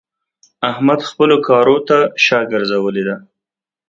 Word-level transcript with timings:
احمد 0.71 0.99
خپلو 1.09 1.35
کارو 1.47 1.77
ته 1.87 1.97
شا 2.25 2.39
ګرځولې 2.51 3.03
ده. 3.07 3.15